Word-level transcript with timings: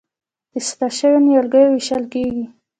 د 0.51 0.53
اصلاح 0.59 0.91
شویو 0.97 1.23
نیالګیو 1.25 1.71
ویشل 1.73 2.03
کیږي. 2.13 2.45